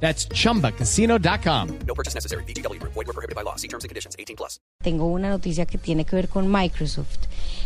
[0.00, 1.68] That's chumbacasino.com.
[1.86, 2.44] No purchase necessary.
[2.44, 2.78] BGW.
[2.82, 3.56] Void were prohibited by law.
[3.56, 4.14] See terms and conditions.
[4.18, 4.60] 18 plus.
[4.82, 7.18] Tengo una noticia que tiene que ver con Microsoft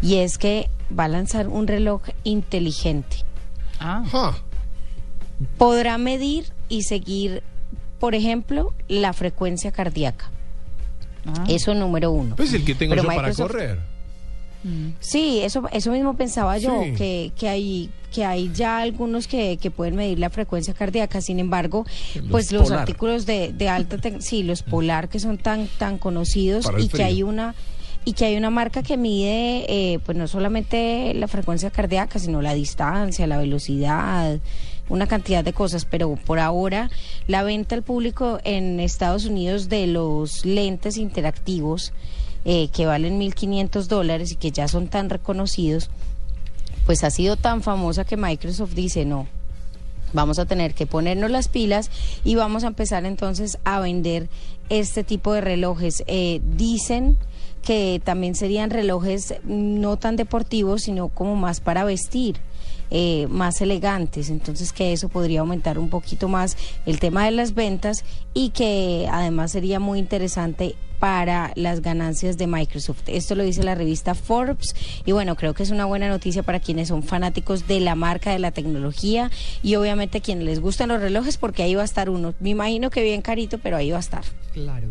[0.00, 3.18] y es que va a lanzar un reloj inteligente.
[3.80, 4.04] Ah,
[5.58, 7.42] Podrá medir y seguir,
[7.98, 10.30] por ejemplo, la frecuencia cardíaca.
[11.48, 12.34] Eso número uno.
[12.36, 13.50] pues el que tengo Pero yo para Microsoft-
[14.62, 14.92] correr.
[15.00, 16.92] Sí, eso, eso mismo pensaba yo, Sí.
[16.92, 21.38] que, que hay que hay ya algunos que, que pueden medir la frecuencia cardíaca, sin
[21.38, 22.80] embargo, Los pues los Polar.
[22.80, 27.22] artículos de, de alta, sí, los polar que son tan tan conocidos y que hay
[27.22, 27.54] una
[28.04, 32.42] y que hay una marca que mide, eh, pues no solamente la frecuencia cardíaca, sino
[32.42, 34.40] la distancia, la velocidad,
[34.90, 36.90] una cantidad de cosas, pero por ahora
[37.28, 41.92] la venta al público en Estados Unidos de los lentes interactivos
[42.44, 45.90] eh, que valen 1.500 dólares y que ya son tan reconocidos,
[46.86, 49.26] pues ha sido tan famosa que Microsoft dice no.
[50.12, 51.90] Vamos a tener que ponernos las pilas
[52.24, 54.28] y vamos a empezar entonces a vender
[54.68, 56.04] este tipo de relojes.
[56.06, 57.16] Eh, dicen
[57.62, 62.36] que también serían relojes no tan deportivos, sino como más para vestir,
[62.94, 64.28] eh, más elegantes.
[64.28, 68.04] Entonces que eso podría aumentar un poquito más el tema de las ventas
[68.34, 73.04] y que además sería muy interesante para las ganancias de Microsoft.
[73.06, 74.76] Esto lo dice la revista Forbes
[75.06, 78.30] y bueno, creo que es una buena noticia para quienes son fanáticos de la marca,
[78.30, 79.30] de la tecnología
[79.62, 82.34] y obviamente quienes les gustan los relojes porque ahí va a estar uno.
[82.40, 84.22] Me imagino que bien carito, pero ahí va a estar.
[84.52, 84.90] Claro.